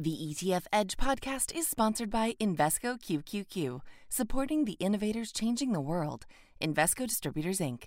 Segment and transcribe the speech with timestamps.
[0.00, 6.24] The ETF Edge podcast is sponsored by Invesco QQQ, supporting the innovators changing the world.
[6.58, 7.82] Invesco Distributors, Inc.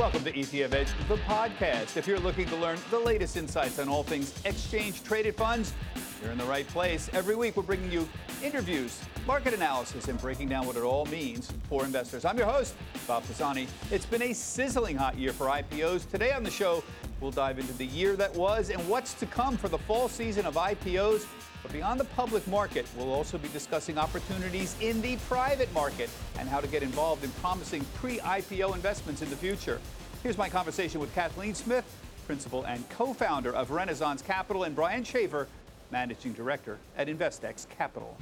[0.00, 1.98] Welcome to ETF Edge, the podcast.
[1.98, 5.74] If you're looking to learn the latest insights on all things exchange traded funds,
[6.22, 7.10] you're in the right place.
[7.12, 8.08] Every week, we're bringing you
[8.42, 12.24] interviews, market analysis, and breaking down what it all means for investors.
[12.24, 12.76] I'm your host,
[13.06, 13.66] Bob Pisani.
[13.90, 16.10] It's been a sizzling hot year for IPOs.
[16.10, 16.82] Today on the show,
[17.20, 20.46] we'll dive into the year that was and what's to come for the fall season
[20.46, 21.26] of IPOs.
[21.62, 26.48] But beyond the public market, we'll also be discussing opportunities in the private market and
[26.48, 29.80] how to get involved in promising pre IPO investments in the future.
[30.22, 31.84] Here's my conversation with Kathleen Smith,
[32.26, 35.48] principal and co founder of Renaissance Capital, and Brian Shaver,
[35.90, 38.16] managing director at InvestX Capital.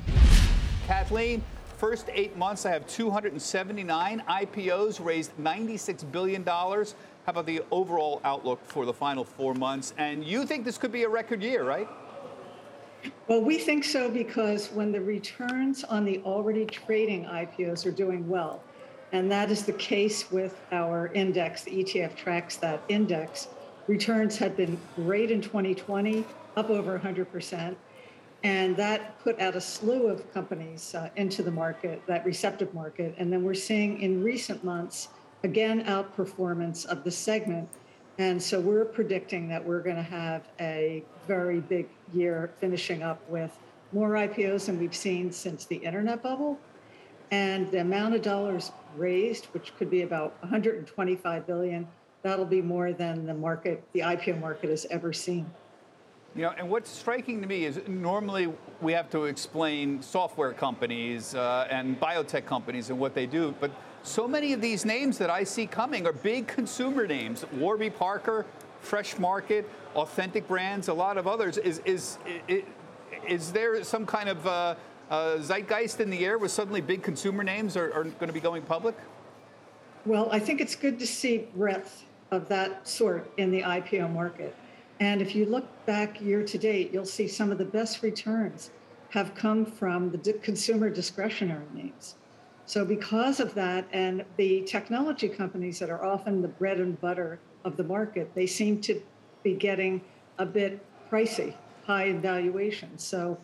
[0.86, 1.42] Kathleen,
[1.76, 6.44] first eight months, I have 279 IPOs, raised $96 billion.
[6.44, 6.86] How
[7.26, 9.92] about the overall outlook for the final four months?
[9.98, 11.86] And you think this could be a record year, right?
[13.28, 18.28] Well, we think so because when the returns on the already trading IPOs are doing
[18.28, 18.62] well,
[19.12, 23.48] and that is the case with our index, the ETF tracks that index,
[23.86, 26.24] returns had been great in 2020,
[26.56, 27.76] up over 100%.
[28.44, 33.14] And that put out a slew of companies uh, into the market, that receptive market.
[33.18, 35.08] And then we're seeing in recent months,
[35.42, 37.68] again, outperformance of the segment.
[38.18, 43.20] And so we're predicting that we're going to have a very big year finishing up
[43.30, 43.56] with
[43.92, 46.58] more IPOs than we've seen since the internet bubble.
[47.30, 51.86] And the amount of dollars raised, which could be about 125 billion,
[52.22, 55.48] that'll be more than the market, the IPO market has ever seen.
[56.34, 61.34] You know, and what's striking to me is normally we have to explain software companies
[61.34, 63.70] uh, and biotech companies and what they do, but
[64.08, 67.44] so many of these names that I see coming are big consumer names.
[67.52, 68.46] Warby Parker,
[68.80, 71.58] Fresh Market, Authentic Brands, a lot of others.
[71.58, 72.64] Is is is,
[73.26, 74.74] is there some kind of uh,
[75.10, 78.40] uh, zeitgeist in the air where suddenly big consumer names are, are going to be
[78.40, 78.96] going public?
[80.06, 84.54] Well, I think it's good to see breadth of that sort in the IPO market.
[85.00, 88.70] And if you look back year to date, you'll see some of the best returns
[89.10, 92.16] have come from the consumer discretionary names.
[92.68, 97.40] So, because of that, and the technology companies that are often the bread and butter
[97.64, 99.00] of the market, they seem to
[99.42, 100.02] be getting
[100.36, 101.54] a bit pricey,
[101.86, 102.98] high in valuation.
[102.98, 103.38] So,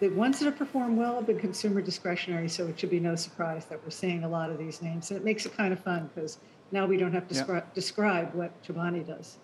[0.00, 2.48] the ones that have performed well have been consumer discretionary.
[2.48, 5.12] So, it should be no surprise that we're seeing a lot of these names.
[5.12, 6.38] And it makes it kind of fun because
[6.72, 7.74] now we don't have to yep.
[7.74, 9.38] describe what Chobani does.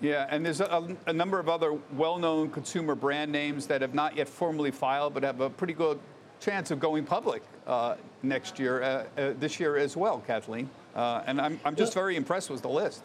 [0.00, 4.16] Yeah, and there's a, a number of other well-known consumer brand names that have not
[4.16, 6.00] yet formally filed, but have a pretty good
[6.40, 10.68] chance of going public uh, next year, uh, uh, this year as well, Kathleen.
[10.94, 13.02] Uh, and I'm, I'm just very impressed with the list.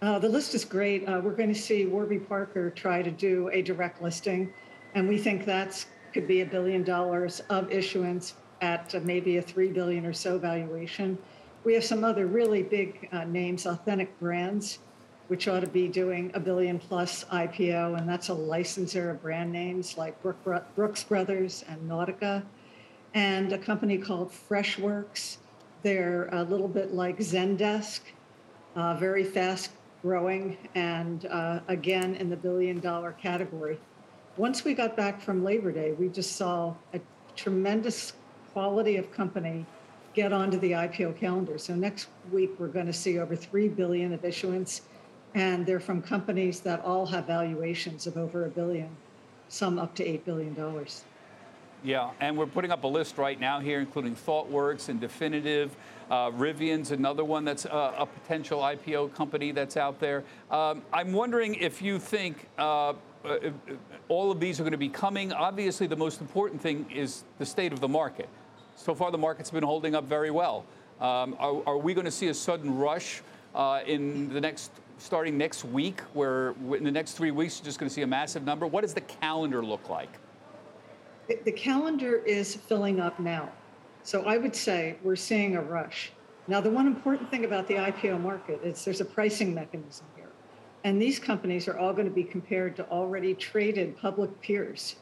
[0.00, 1.04] Uh, the list is great.
[1.06, 4.52] Uh, we're going to see Warby Parker try to do a direct listing,
[4.94, 9.68] and we think that could be a billion dollars of issuance at maybe a three
[9.68, 11.18] billion or so valuation.
[11.64, 14.78] We have some other really big names, authentic brands
[15.28, 19.52] which ought to be doing a billion plus IPO, and that's a licensor of brand
[19.52, 22.42] names like Brooks Brothers and Nautica,
[23.14, 25.36] and a company called Freshworks.
[25.82, 28.00] They're a little bit like Zendesk,
[28.74, 29.70] uh, very fast
[30.02, 33.78] growing, and uh, again in the billion dollar category.
[34.36, 37.00] Once we got back from Labor Day, we just saw a
[37.36, 38.14] tremendous
[38.52, 39.66] quality of company
[40.14, 41.58] get onto the IPO calendar.
[41.58, 44.82] So next week we're going to see over 3 billion of issuance
[45.34, 48.88] and they're from companies that all have valuations of over a billion,
[49.48, 50.56] some up to $8 billion.
[51.84, 55.76] Yeah, and we're putting up a list right now here, including ThoughtWorks and Definitive.
[56.10, 60.24] Uh, Rivian's another one that's a potential IPO company that's out there.
[60.50, 63.50] Um, I'm wondering if you think uh, uh
[64.08, 65.32] all of these are going to be coming.
[65.32, 68.28] Obviously, the most important thing is the state of the market.
[68.74, 70.64] So far, the market's been holding up very well.
[71.00, 73.22] Um, are, are, we going to see a sudden rush
[73.54, 77.78] uh, in the next starting next week, where in the next three weeks you're just
[77.78, 78.66] going to see a massive number?
[78.66, 80.10] What does the calendar look like?
[81.28, 83.50] The calendar is filling up now.
[84.02, 86.12] So I would say we're seeing a rush.
[86.46, 90.30] Now, the one important thing about the IPO market is there's a pricing mechanism here.
[90.84, 94.96] And these companies are all going to be compared to already traded public peers.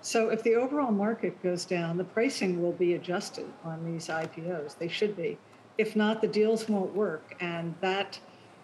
[0.00, 4.76] So if the overall market goes down, the pricing will be adjusted on these IPOs.
[4.76, 5.38] They should be.
[5.76, 7.36] If not, the deals won't work.
[7.40, 8.18] And that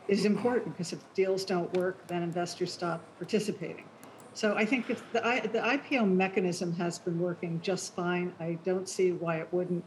[0.08, 3.84] is important because if deals don't work, then investors stop participating.
[4.34, 5.20] So I think if the,
[5.52, 9.84] the IPO mechanism has been working just fine, I don't see why it wouldn't.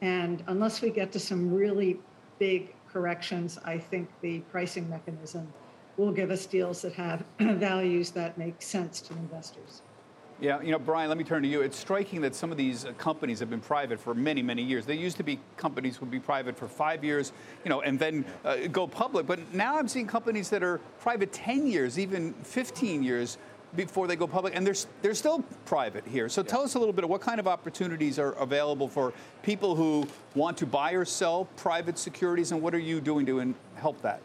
[0.00, 2.00] And unless we get to some really
[2.38, 5.52] big corrections, I think the pricing mechanism
[5.96, 9.82] will give us deals that have values that make sense to investors.
[10.42, 11.60] Yeah, you know, Brian, let me turn to you.
[11.60, 14.84] It's striking that some of these uh, companies have been private for many, many years.
[14.84, 17.32] They used to be companies would be private for five years,
[17.64, 19.24] you know, and then uh, go public.
[19.24, 23.38] But now I'm seeing companies that are private 10 years, even 15 years
[23.76, 26.28] before they go public, and they're, they're still private here.
[26.28, 26.48] So yeah.
[26.48, 29.12] tell us a little bit of what kind of opportunities are available for
[29.44, 33.54] people who want to buy or sell private securities, and what are you doing to
[33.76, 34.20] help that?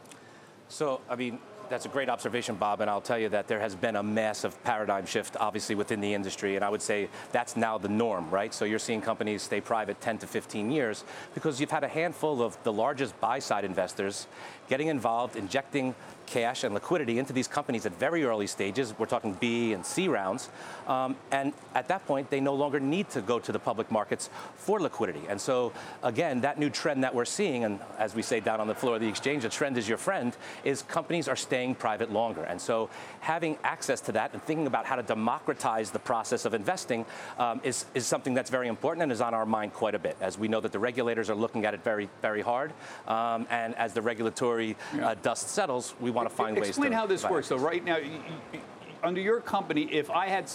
[0.67, 1.37] So, I mean,
[1.69, 4.61] that's a great observation, Bob, and I'll tell you that there has been a massive
[4.63, 8.53] paradigm shift, obviously, within the industry, and I would say that's now the norm, right?
[8.53, 11.03] So you're seeing companies stay private 10 to 15 years
[11.33, 14.27] because you've had a handful of the largest buy-side investors
[14.69, 15.95] getting involved, injecting
[16.27, 18.93] cash and liquidity into these companies at very early stages.
[18.99, 20.49] We're talking B and C rounds.
[20.85, 24.29] Um, and at that point, they no longer need to go to the public markets
[24.55, 25.21] for liquidity.
[25.27, 28.67] And so, again, that new trend that we're seeing, and as we say down on
[28.67, 32.11] the floor of the exchange, a trend is your friend, is companies are staying private
[32.11, 32.43] longer.
[32.43, 32.89] And so,
[33.21, 37.05] having access to that and thinking about how to democratize the process of investing
[37.39, 40.17] um, is, is something that's very important and is on our mind quite a bit,
[40.21, 42.73] as we know that the regulators are looking at it very, very hard.
[43.07, 46.97] Um, and as the regulatory uh, dust settles, we want to find ways Explain to.
[46.97, 47.47] how this works.
[47.47, 47.97] So, right now,
[49.03, 50.51] under your company, if I had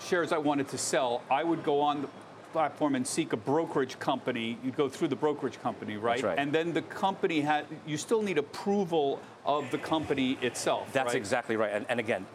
[0.00, 2.08] shares I wanted to sell, I would go on the
[2.52, 4.58] platform and seek a brokerage company.
[4.64, 6.22] You go through the brokerage company, right?
[6.22, 6.38] right.
[6.38, 10.92] And then the company had, you still need approval of the company itself.
[10.92, 11.16] That's right?
[11.16, 11.72] exactly right.
[11.72, 12.26] And, and again,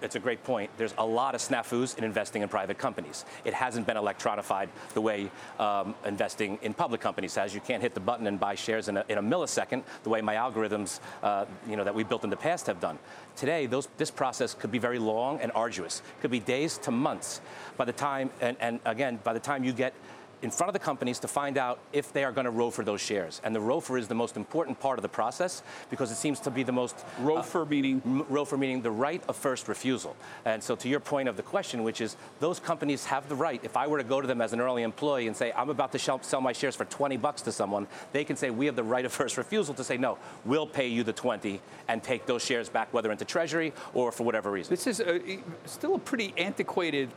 [0.00, 0.70] it's, a great point.
[0.76, 3.24] There's a lot of snafus in investing in private companies.
[3.44, 7.54] It hasn't been electronified the way um, investing in public companies has.
[7.54, 10.20] You can't hit the button and buy shares in a, in a millisecond the way
[10.20, 12.98] my algorithms, uh, you know, that we built in the past have done.
[13.36, 16.00] Today, those, this process could be very long and arduous.
[16.00, 17.40] It could be days to months.
[17.76, 19.94] By the time, and, and again, by the time you get
[20.42, 23.00] in front of the companies to find out if they are going to ROFR those
[23.00, 23.40] shares.
[23.44, 26.50] And the ROFR is the most important part of the process because it seems to
[26.50, 30.16] be the most ROFR uh, meaning ROFR meaning the right of first refusal.
[30.44, 33.60] And so to your point of the question, which is those companies have the right.
[33.62, 35.92] If I were to go to them as an early employee and say I'm about
[35.92, 38.82] to sell my shares for 20 bucks to someone, they can say we have the
[38.82, 42.44] right of first refusal to say no, we'll pay you the 20 and take those
[42.44, 44.72] shares back whether into treasury or for whatever reason.
[44.72, 47.10] This is a, still a pretty antiquated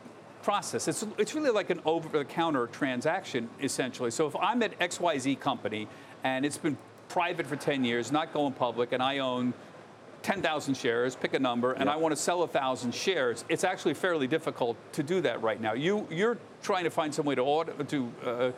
[0.45, 0.87] process.
[0.87, 4.11] It's, it's really like an over-the-counter transaction, essentially.
[4.11, 5.87] So if I'm at XYZ company
[6.23, 6.77] and it's been
[7.09, 9.55] private for 10 years, not going public, and I own
[10.21, 11.93] 10,000 shares, pick a number, and yep.
[11.93, 15.73] I want to sell 1,000 shares, it's actually fairly difficult to do that right now.
[15.73, 18.51] You, you're trying to find some way to, auto, to uh,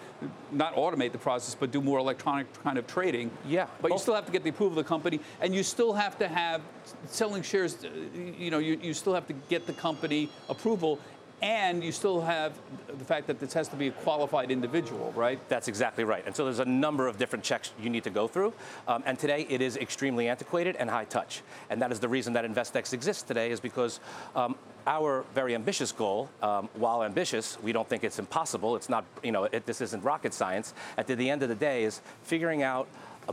[0.51, 3.31] not automate the process, but do more electronic kind of trading.
[3.45, 3.67] Yeah.
[3.81, 6.17] But you still have to get the approval of the company, and you still have
[6.19, 6.61] to have
[7.05, 7.89] selling shares, uh,
[8.37, 10.99] you know, you, you still have to get the company approval
[11.41, 12.53] and you still have
[12.87, 15.39] the fact that this has to be a qualified individual, right?
[15.49, 16.23] That's exactly right.
[16.25, 18.53] And so there's a number of different checks you need to go through.
[18.87, 21.43] Um, and today it is extremely antiquated and high touch.
[21.69, 23.99] And that is the reason that InvestX exists today is because
[24.35, 24.55] um,
[24.87, 28.75] our very ambitious goal, um, while ambitious, we don't think it's impossible.
[28.75, 30.73] It's not, you know, it, this isn't rocket science.
[30.97, 32.87] At the, end of the day is figuring out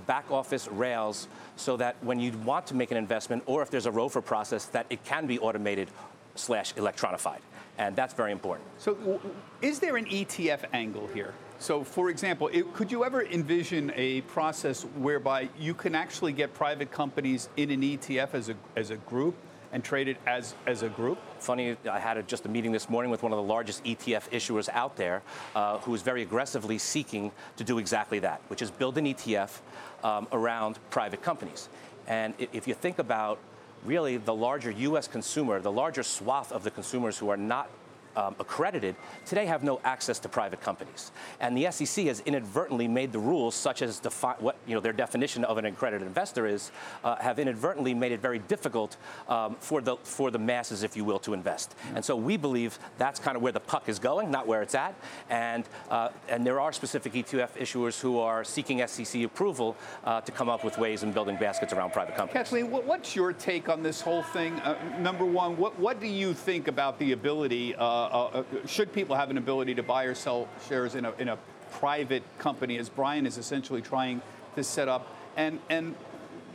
[0.07, 3.87] back office rails so that when you want to make an investment or if there's
[3.87, 5.89] a ROFR process that it can be automated
[6.35, 7.39] slash electronified
[7.79, 8.69] and that's very important.
[8.79, 9.21] So,
[9.63, 11.35] is there an ETF angle here?
[11.59, 16.53] So, for example, it, could you ever envision a process whereby you can actually get
[16.53, 19.37] private companies in an ETF as a, as a group
[19.73, 21.19] and trade it as, as a group?
[21.41, 24.29] Funny, I had a, just a meeting this morning with one of the largest ETF
[24.31, 25.23] issuers out there
[25.55, 29.61] uh, who is very aggressively seeking to do exactly that, which is build an ETF
[30.03, 31.69] um, around private companies.
[32.07, 33.39] And if you think about
[33.85, 35.09] really the larger U.S.
[35.09, 37.69] consumer, the larger swath of the consumers who are not
[38.17, 41.13] um, accredited today have no access to private companies.
[41.41, 44.93] And the SEC has inadvertently made the rules, such as defi- what you know their
[44.93, 46.71] definition of an accredited investor is,
[47.03, 48.97] uh, have inadvertently made it very difficult
[49.29, 51.71] um, for the for the masses, if you will, to invest.
[51.71, 51.97] Mm-hmm.
[51.97, 54.75] And so we believe that's kind of where the puck is going, not where it's
[54.75, 54.95] at.
[55.31, 60.33] And uh, and there are specific ETF issuers who are seeking SEC approval uh, to
[60.33, 62.45] come up with ways in building baskets around private companies.
[62.45, 64.55] Kathleen, what's your take on this whole thing?
[64.61, 67.75] Uh, number one, what what do you think about the ability?
[68.05, 71.29] Uh, uh, should people have an ability to buy or sell shares in a, in
[71.29, 71.39] a
[71.73, 74.23] private company, as Brian is essentially trying
[74.55, 75.15] to set up?
[75.37, 75.95] And, and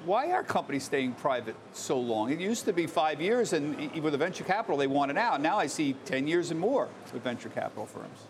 [0.06, 2.32] why are companies staying private so long?
[2.32, 5.42] It used to be five years, and with the venture capital, they wanted out.
[5.42, 8.28] Now I see 10 years and more with venture capital firms.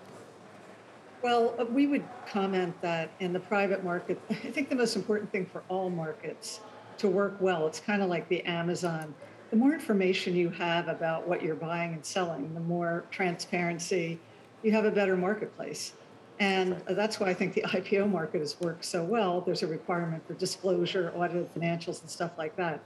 [1.21, 5.31] Well, uh, we would comment that in the private market, I think the most important
[5.31, 6.61] thing for all markets
[6.99, 9.13] to work well, it's kind of like the Amazon
[9.49, 14.19] the more information you have about what you're buying and selling, the more transparency,
[14.63, 15.93] you have a better marketplace.
[16.39, 19.41] And that's why I think the IPO market has worked so well.
[19.41, 22.81] There's a requirement for disclosure, audited financials, and stuff like that.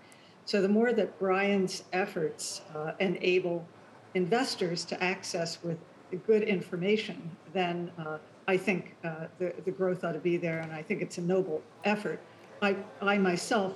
[0.46, 3.66] So the more that Brian's efforts uh, enable
[4.16, 5.78] investors to access with
[6.26, 8.18] good information, then uh,
[8.48, 11.22] I think uh, the, the growth ought to be there, and I think it's a
[11.22, 12.20] noble effort.
[12.62, 13.76] I, I myself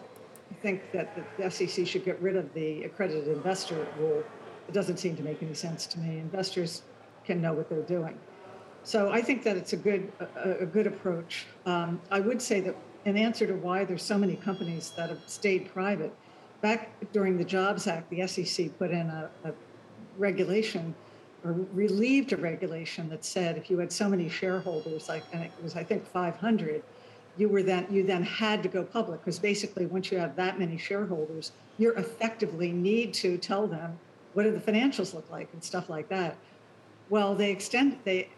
[0.56, 4.24] think that the SEC should get rid of the accredited investor rule.
[4.68, 6.20] It doesn't seem to make any sense to me.
[6.20, 6.84] Investors
[7.25, 8.18] can know what they're doing.
[8.84, 11.46] So I think that it's a good a, a good approach.
[11.66, 12.75] Um, I would say that
[13.06, 16.13] in answer to why there's so many companies that have stayed private,
[16.62, 19.51] back during the Jobs Act, the SEC put in a, a
[20.18, 20.96] regulation
[21.44, 25.51] or relieved a regulation that said if you had so many shareholders, like and it
[25.62, 26.84] was I think 500,
[27.38, 30.60] you were then you then had to go public because basically once you have that
[30.60, 33.98] many shareholders, you effectively need to tell them
[34.34, 36.36] what do the financials look like and stuff like that.
[37.10, 38.29] Well, they extend they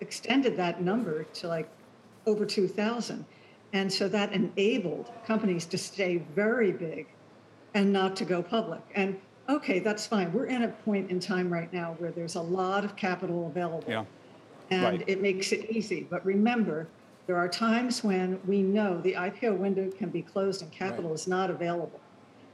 [0.00, 1.68] extended that number to like
[2.26, 3.24] over 2,000,
[3.72, 7.06] and so that enabled companies to stay very big
[7.74, 8.80] and not to go public.
[8.94, 10.32] And okay, that's fine.
[10.32, 13.84] We're in a point in time right now where there's a lot of capital available.
[13.88, 14.04] Yeah.
[14.70, 15.04] And Right.
[15.08, 16.06] it makes it easy.
[16.10, 16.88] But remember,
[17.28, 21.28] there are times when we know the IPO window can be closed and capital is
[21.28, 22.00] not available.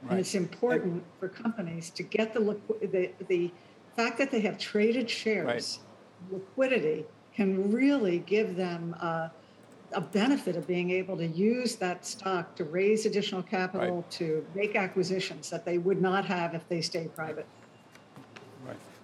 [0.02, 0.10] Right.
[0.10, 3.52] And it's important for companies to get the, the, the
[3.96, 5.78] fact that they have traded shares,
[6.28, 9.28] liquidity can really give them uh,
[9.92, 14.10] a benefit of being able to use that stock to raise additional capital, Right.
[14.10, 17.46] to make acquisitions that they would not have if they stay private.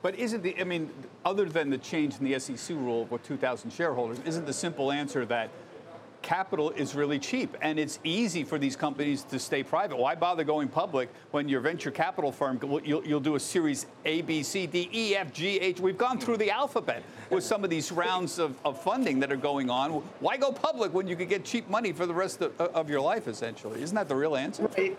[0.02, 0.90] But isn't the, I mean,
[1.24, 5.26] other than the change in the SEC rule with 2,000 shareholders, isn't the simple answer
[5.26, 5.50] that
[6.22, 9.98] capital is really cheap and it's easy for these companies to stay private?
[9.98, 14.22] Why bother going public when your venture capital firm, you'll, you'll do a series A,
[14.22, 15.80] B, C, D, E, F, G, H.
[15.80, 19.36] We've gone through the alphabet with some of these rounds of, of funding that are
[19.36, 19.90] going on.
[20.20, 23.02] Why go public when you could get cheap money for the rest of, of your
[23.02, 23.82] life, essentially?
[23.82, 24.66] Isn't that the real answer?
[24.78, 24.98] Right.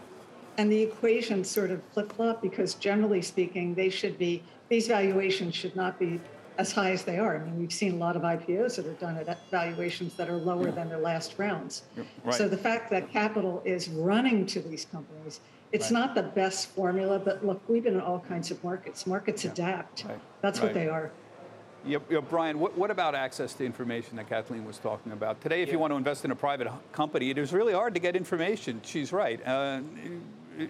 [0.58, 5.54] And the equations sort of flip flop because generally speaking, they should be, these valuations
[5.54, 6.20] should not be
[6.58, 7.36] as high as they are.
[7.36, 10.38] I mean, we've seen a lot of IPOs that are done at valuations that are
[10.38, 11.84] lower than their last rounds.
[12.24, 12.34] Right.
[12.34, 15.42] So the fact that capital is running to these companies,
[15.74, 16.00] it's Right.
[16.00, 19.06] not the best formula, but look, we've been in all kinds of markets.
[19.06, 20.06] Markets adapt.
[20.06, 20.20] Right.
[20.42, 21.12] That's what they are.
[21.84, 25.42] Yeah, yeah, Brian, what, what about access to information that Kathleen was talking about?
[25.42, 28.00] Today, if you want to invest in a private company, it is really hard to
[28.00, 28.80] get information.
[28.86, 29.46] She's right.
[29.46, 29.82] Uh,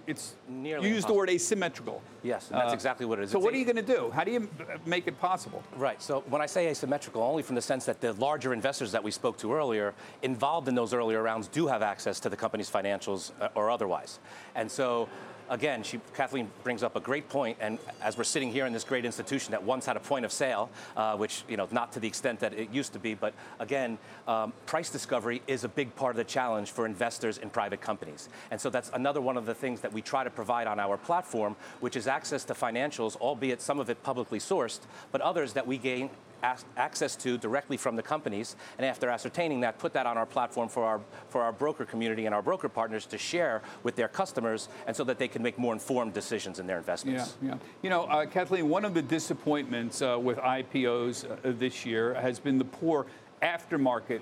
[0.06, 2.02] it's Nearly you used the word asymmetrical.
[2.22, 3.30] Yes, and that's Uh, exactly what it is.
[3.30, 4.10] So It's what a- are you going to do?
[4.10, 4.48] How do you
[4.86, 5.62] make it possible?
[5.76, 6.00] Right.
[6.00, 9.10] So when I say asymmetrical, only from the sense that the larger investors that we
[9.10, 13.32] spoke to earlier, involved in those earlier rounds, do have access to the company's financials
[13.40, 14.20] uh, or otherwise.
[14.54, 15.08] And so,
[15.52, 17.22] again, she, Kathleen brings up a great.
[17.60, 20.32] And as we're sitting here in this great institution that once had a point of
[20.32, 23.32] sale, uh, which you know not to the extent that it used to be, but
[23.60, 27.80] again, um, price discovery is a big part of the challenge for investors in private
[27.80, 28.28] companies.
[28.50, 30.96] And so that's another one of the things that we try to provide on our
[30.96, 34.80] platform, which is access to financials, albeit some of it publicly sourced,
[35.12, 36.10] but others that we gain
[36.42, 40.68] access to directly from the companies, and after ascertaining that, put that on our platform
[40.68, 44.68] for our for our broker community and our broker partners to share with their customers,
[44.86, 47.36] and so that they can make more informed decisions in their investments.
[47.40, 47.48] yeah.
[47.50, 47.58] Yeah.
[47.82, 52.38] You know, uh, Kathleen, one of the disappointments uh, with IPOs uh, this year has
[52.38, 53.06] been the poor
[53.42, 54.20] aftermarket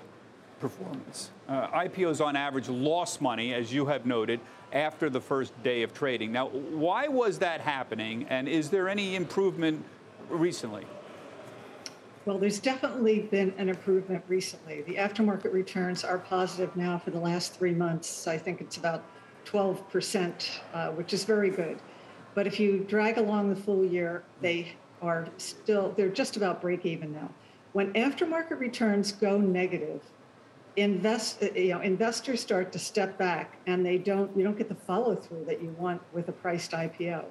[0.59, 1.31] performance.
[1.49, 4.39] Uh, IPOs on average lost money, as you have noted,
[4.71, 6.31] after the first day of trading.
[6.31, 9.83] Now, why was that happening, and is there any improvement
[10.29, 10.85] recently?
[12.23, 14.83] Well, there's definitely been an improvement recently.
[14.83, 18.27] The aftermarket returns are positive now for the last three months.
[18.27, 19.03] I think it's about
[19.45, 21.79] 12%, uh, which is very good.
[22.35, 26.85] But if you drag along the full year, they are still, they're just about break
[26.85, 27.29] even now.
[27.73, 30.03] When aftermarket returns go negative,
[30.75, 34.69] invest, uh, you know, investors start to step back and they don't, you don't get
[34.69, 37.25] the follow through that you want with a priced IPO.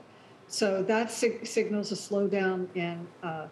[0.49, 3.47] So that sig- signals a slowdown in uh,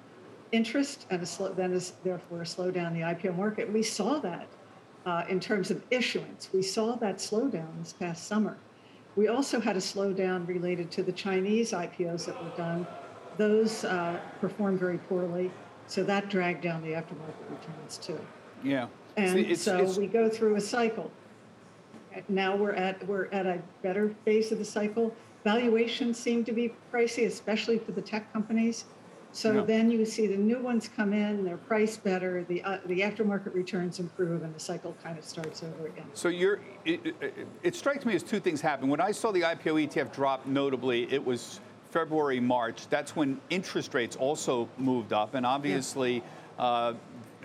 [0.53, 3.73] interest and a slow, then is therefore a slowdown in the IPO market.
[3.73, 4.47] We saw that
[5.07, 6.49] uh, in terms of issuance.
[6.53, 8.57] We saw that slowdown this past summer.
[9.17, 12.87] We also had a slowdown related to the Chinese IPOs that were done.
[13.37, 15.51] Those uh, performed very poorly,
[15.87, 18.19] so that dragged down the aftermarket returns too.
[18.63, 18.89] Yeah.
[19.17, 21.11] And it's- so it's- we go through a cycle.
[22.29, 25.15] Now we're at we're at a better phase of the cycle.
[25.45, 28.87] Valuations seem to be pricey, especially for the tech companies.
[29.39, 29.61] So Yeah.
[29.61, 33.55] then you see the new ones come in, they're priced better, the uh, the aftermarket
[33.55, 36.07] returns improve, and the cycle kind of starts over again.
[36.13, 38.89] So you're, it, it, it strikes me as two things happen.
[38.89, 41.61] When I saw the IPO ETF drop notably, it was
[41.93, 42.89] February, March.
[42.89, 46.25] That's when interest rates also moved up, and obviously
[46.59, 46.95] uh,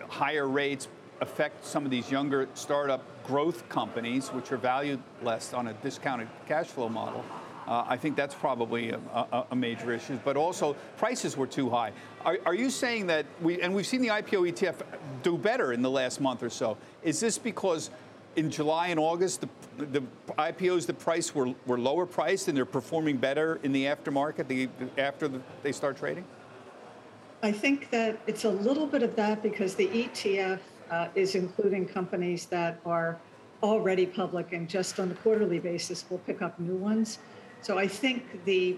[0.09, 0.87] higher rates
[1.21, 6.27] affect some of these younger startup growth companies, which are valued less on a discounted
[6.47, 7.23] cash flow model.
[7.67, 11.69] Uh, I think that's probably a, a, a, major issue, but also prices were too
[11.69, 11.93] high.
[12.25, 14.83] Are, are, you saying that we, and we've seen the IPO ETF
[15.21, 17.89] do better in the last month or so, is this because
[18.35, 19.45] in July and August,
[19.77, 20.03] the, the
[20.37, 24.67] IPOs, the price were, were lower priced and they're performing better in the aftermarket the,
[24.97, 26.25] after the, they start trading?
[27.43, 30.59] I think that it's a little bit of that because the ETF
[30.91, 33.19] uh, is including companies that are
[33.61, 37.19] already public and just on a quarterly basis will pick up new ones.
[37.63, 38.77] So I think the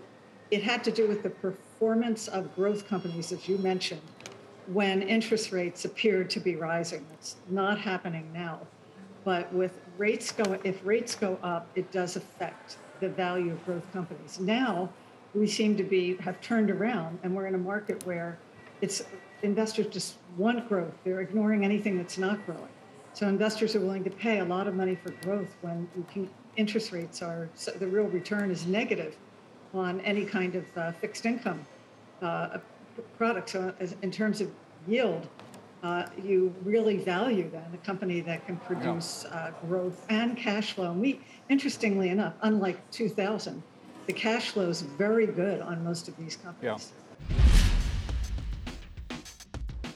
[0.51, 4.01] it had to do with the performance of growth companies, as you mentioned,
[4.67, 7.03] when interest rates appeared to be rising.
[7.13, 8.59] It's not happening now.
[9.23, 13.91] But with rates go, if rates go up, it does affect the value of growth
[13.91, 14.39] companies.
[14.39, 14.89] Now
[15.33, 18.37] we seem to be have turned around, and we're in a market where
[18.81, 19.01] it's
[19.41, 20.93] investors just want growth.
[21.03, 22.69] They're ignoring anything that's not growing.
[23.13, 26.29] So investors are willing to pay a lot of money for growth when you can,
[26.57, 29.15] interest rates are so the real return is negative
[29.73, 31.65] on any kind of uh, fixed income
[32.21, 32.57] uh,
[33.17, 33.49] product.
[33.49, 34.49] So in terms of
[34.87, 35.27] yield,
[35.83, 40.91] uh, you really value then a company that can produce uh, growth and cash flow.
[40.91, 41.19] And we,
[41.49, 43.61] interestingly enough, unlike 2000,
[44.07, 46.93] the cash flow is very good on most of these companies.
[47.29, 47.54] Yeah.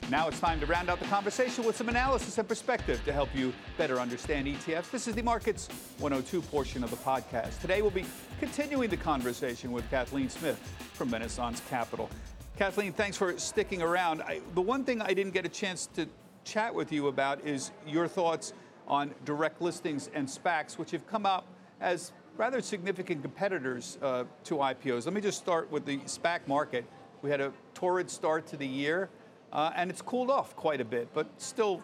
[0.10, 3.30] Now it's time to round out the conversation with some analysis and perspective to help
[3.36, 4.90] you better understand ETFs.
[4.90, 7.62] This is the Markets 102 portion of the podcast.
[7.62, 8.06] Today we'll be
[8.40, 10.58] continuing the conversation with Kathleen Smith
[10.94, 12.10] from Renaissance Capital.
[12.58, 14.24] Kathleen, thanks for sticking around.
[14.24, 16.08] I, the one thing I didn't get a chance to
[16.44, 18.54] chat with you about is your thoughts
[18.88, 21.46] on direct listings and SPACs, which have come out
[21.82, 25.06] as rather significant competitors uh, to IPOs.
[25.06, 26.84] Let me just start with the SPAC market.
[27.22, 29.10] We had a torrid start to the year,
[29.52, 31.82] uh, and it's cooled off quite a bit, but still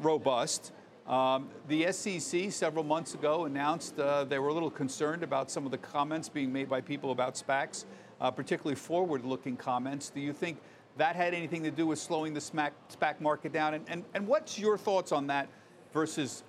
[0.00, 0.72] robust.
[1.06, 5.64] Um, the SEC several months ago announced uh, they were a little concerned about some
[5.64, 7.86] of the comments being made by people about SPACs
[8.20, 10.10] uh, particularly forward looking comments.
[10.10, 10.58] Do you think
[10.96, 13.74] that had anything to do with slowing the SPAC market down?
[13.74, 15.48] And, and, and what's your thoughts on that
[15.92, 16.42] versus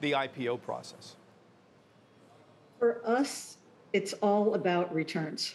[0.00, 1.16] the IPO process?
[2.78, 3.58] For us,
[3.92, 5.54] it's all about returns.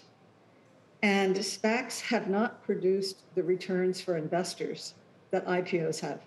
[1.01, 4.95] And SPACs have not produced the returns for investors
[5.31, 6.21] that IPOs have.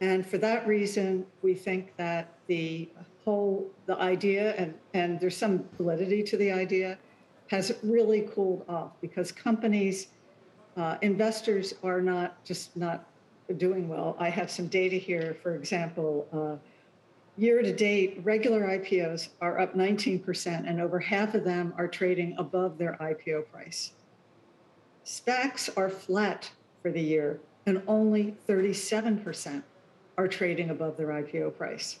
[0.00, 2.88] And for that reason, we think that the
[3.24, 6.98] whole, the idea, and, and there's some validity to the idea,
[7.48, 10.08] has really cooled off because companies,
[10.76, 13.06] uh, investors are not just not
[13.56, 14.16] doing well.
[14.18, 15.36] I have some data here.
[15.42, 16.56] For example, uh,
[17.38, 22.34] year to date, regular IPOs are up 19%, and over half of them are trading
[22.36, 23.92] above their IPO price.
[25.04, 26.50] SPACs are flat
[26.82, 29.62] for the year, and only 37%
[30.18, 32.00] are trading above their IPO price.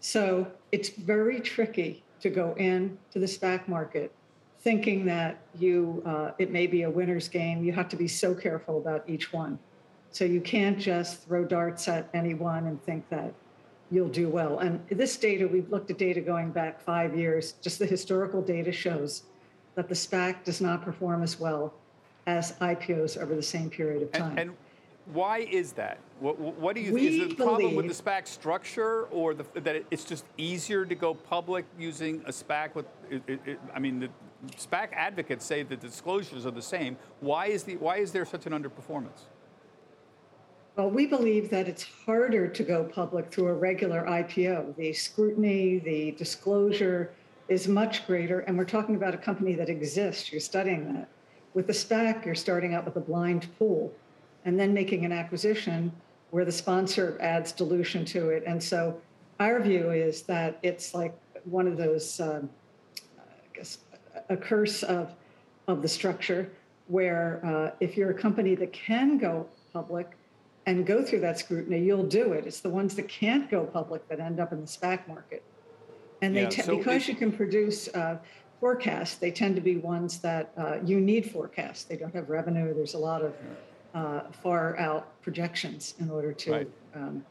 [0.00, 4.12] So it's very tricky to go into the SPAC market
[4.60, 7.64] thinking that you uh, it may be a winner's game.
[7.64, 9.58] You have to be so careful about each one.
[10.10, 13.32] So you can't just throw darts at any one and think that
[13.90, 14.58] you'll do well.
[14.58, 17.52] And this data, we've looked at data going back five years.
[17.62, 19.22] Just the historical data shows
[19.74, 21.74] that the SPAC does not perform as well
[22.26, 24.30] as IPOs over the same period of time.
[24.32, 24.56] And, and
[25.12, 25.98] why is that?
[26.20, 27.10] What, what do you think?
[27.10, 31.14] Is the problem with the SPAC structure, or the, that it's just easier to go
[31.14, 32.74] public using a SPAC?
[32.74, 34.10] With, it, it, I mean, the
[34.56, 36.98] SPAC advocates say the disclosures are the same.
[37.20, 39.22] Why is, the, why is there such an underperformance?
[40.78, 44.76] Well, we believe that it's harder to go public through a regular IPO.
[44.76, 47.10] The scrutiny, the disclosure
[47.48, 50.30] is much greater, and we're talking about a company that exists.
[50.30, 51.08] You're studying that.
[51.52, 53.92] With the SPAC, you're starting out with a blind pool
[54.44, 55.90] and then making an acquisition
[56.30, 58.44] where the sponsor adds dilution to it.
[58.46, 59.00] And so
[59.40, 61.12] our view is that it's like
[61.42, 62.48] one of those, um,
[63.18, 63.78] I guess,
[64.28, 65.10] a curse of,
[65.66, 66.48] of the structure
[66.86, 70.12] where uh, if you're a company that can go public
[70.68, 72.46] and go through that scrutiny, you'll do it.
[72.46, 75.42] It's the ones that can't go public that end up in the SPAC market.
[76.20, 78.18] And they yeah, te- so because you can produce uh,
[78.60, 81.84] forecasts, they tend to be ones that uh, you need forecasts.
[81.84, 82.74] They don't have revenue.
[82.74, 83.34] There's a lot of
[83.94, 86.70] uh, far out projections in order to right.
[86.94, 87.24] um,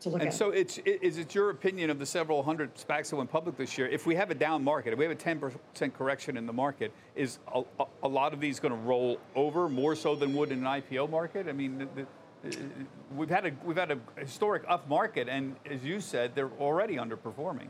[0.00, 0.34] to look and at.
[0.34, 3.76] so, it's, is it your opinion of the several hundred SPACs that went public this
[3.76, 3.86] year?
[3.86, 6.90] If we have a down market, if we have a 10% correction in the market,
[7.14, 7.62] is a,
[8.02, 11.10] a lot of these going to roll over more so than would in an IPO
[11.10, 11.48] market?
[11.48, 12.06] I mean, the, the,
[13.16, 16.96] we've had a we've had a historic up market, and as you said, they're already
[16.96, 17.68] underperforming.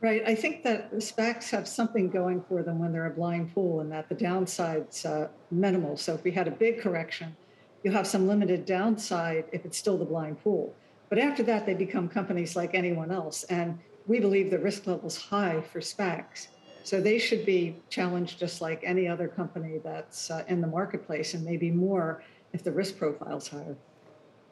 [0.00, 0.22] Right.
[0.26, 3.90] I think that SPACs have something going for them when they're a blind pool, and
[3.92, 5.96] that the downside's uh, minimal.
[5.96, 7.34] So if we had a big correction,
[7.82, 10.74] you'll have some limited downside if it's still the blind pool.
[11.08, 13.44] But after that, they become companies like anyone else.
[13.44, 16.48] And we believe the risk level's high for SPACs.
[16.82, 21.32] So they should be challenged just like any other company that's uh, in the marketplace,
[21.32, 22.22] and maybe more
[22.54, 23.76] if the risk profile is higher.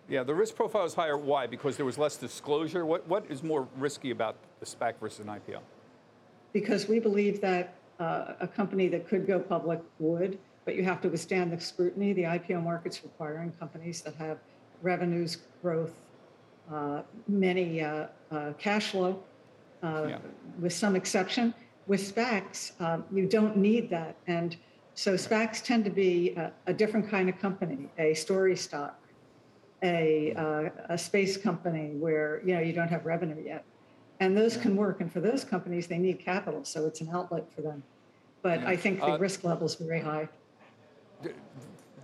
[0.09, 1.17] Yeah, the risk profile is higher.
[1.17, 1.47] Why?
[1.47, 2.85] Because there was less disclosure.
[2.85, 5.61] What what is more risky about the SPAC versus an IPO?
[6.53, 11.01] Because we believe that uh, a company that could go public would, but you have
[11.03, 12.13] to withstand the scrutiny.
[12.13, 14.39] The IPO market's requiring companies that have
[14.83, 15.95] revenues, growth,
[16.71, 19.23] uh, many uh, uh cash flow,
[19.83, 20.19] uh, yeah.
[20.61, 21.55] with some exception.
[21.87, 24.57] With SPACs, um, you don't need that, and
[24.95, 28.99] so SPACs tend to be a, a different kind of company, a story stock,
[29.83, 33.65] a, uh, a space company where you know you don't have revenue yet,
[34.21, 35.01] and those can work.
[35.01, 37.83] And for those companies, they need capital, so it's an outlet for them.
[38.43, 38.69] But yeah.
[38.69, 40.29] I think the uh, risk level is very high.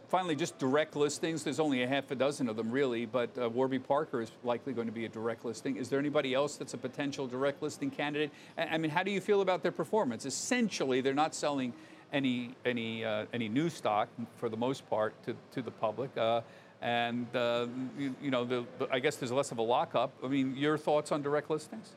[0.09, 1.45] Finally, just direct listings.
[1.45, 4.73] There's only a half a dozen of them, really, but uh, Warby Parker is likely
[4.73, 5.77] going to be a direct listing.
[5.77, 8.31] Is there anybody else that's a potential direct listing candidate?
[8.57, 10.25] I mean, how do you feel about their performance?
[10.25, 11.75] Essentially, they're not selling
[12.13, 16.11] any any uh, any new stock for the most part to, to the public.
[16.17, 16.41] Uh,
[16.81, 17.67] and uh,
[17.99, 20.13] you, you, know, the, the, I guess there's less of a lockup.
[20.23, 21.95] I mean, your thoughts on direct listings?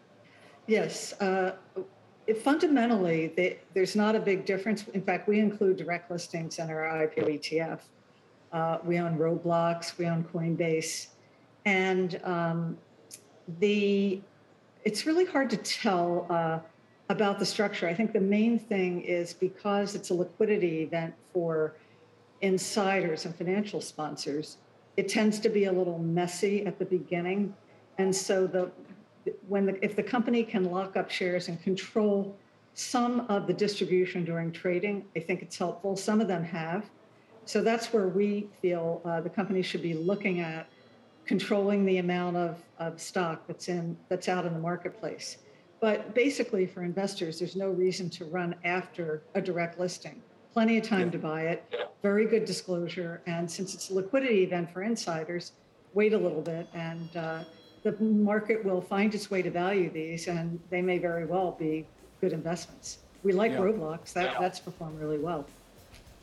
[0.65, 1.52] Yes, uh,
[2.43, 4.88] fundamentally, there's not a big difference.
[4.89, 7.80] In fact, we include direct listings in our IPO ETF.
[8.52, 11.08] Uh, we own Roblox, we own Coinbase,
[11.65, 12.78] and um,
[13.60, 14.19] the
[14.84, 16.26] it's really hard to tell
[17.12, 17.88] about the structure.
[17.88, 21.76] I think the main thing is because it's a liquidity event for
[22.39, 24.58] insiders and financial sponsors,
[24.95, 27.54] it tends to be a little messy at the beginning.
[27.97, 28.71] And so the
[29.47, 32.36] when the, if the company can lock up shares and control
[32.74, 35.95] some of the distribution during trading, I think it's helpful.
[35.95, 36.89] Some of them have.
[37.45, 40.67] So that's where we feel uh, the company should be looking at
[41.26, 45.38] controlling the amount of, of stock that's in that's out in the marketplace.
[45.82, 50.22] But basically, for investors, there's no reason to run after a direct listing.
[50.54, 51.12] Plenty of time yeah.
[51.12, 51.63] to buy it,
[52.02, 53.22] very good disclosure.
[53.26, 55.54] And since it's a liquidity event for insiders,
[55.94, 57.44] wait a little bit and uh,
[57.84, 61.86] the market will find its way to value these and they may very well be
[62.22, 63.00] good investments.
[63.24, 63.60] We like yeah.
[63.60, 65.46] Roblox, that, that's performed really well.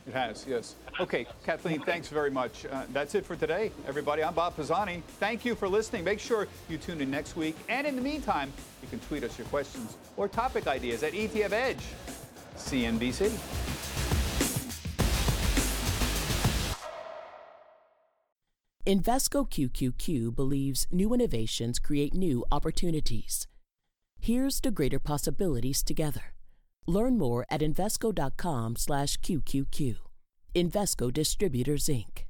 [0.07, 0.75] It has, yes.
[0.99, 2.65] Okay, Kathleen, thanks very much.
[2.65, 4.23] Uh, that's it for today, everybody.
[4.23, 5.03] I'm Bob Pisani.
[5.19, 6.03] Thank you for listening.
[6.03, 7.55] Make sure you tune in next week.
[7.67, 11.51] And in the meantime, you can tweet us your questions or topic ideas at ETF
[11.51, 11.83] Edge,
[12.57, 13.31] CNBC.
[18.87, 23.45] Invesco QQQ believes new innovations create new opportunities.
[24.19, 26.33] Here's to greater possibilities together.
[26.89, 29.97] Learn more at Invesco.com slash QQQ.
[30.55, 32.28] Invesco Distributors, Inc.